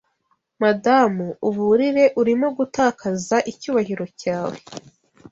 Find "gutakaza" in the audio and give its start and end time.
2.57-3.37